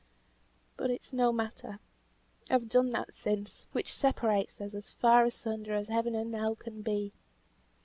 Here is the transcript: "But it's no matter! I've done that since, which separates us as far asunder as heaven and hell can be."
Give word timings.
"But 0.77 0.89
it's 0.89 1.13
no 1.13 1.31
matter! 1.31 1.77
I've 2.49 2.69
done 2.69 2.89
that 2.93 3.13
since, 3.13 3.67
which 3.71 3.93
separates 3.93 4.59
us 4.59 4.73
as 4.73 4.89
far 4.89 5.25
asunder 5.25 5.75
as 5.75 5.89
heaven 5.89 6.15
and 6.15 6.33
hell 6.33 6.55
can 6.55 6.81
be." 6.81 7.13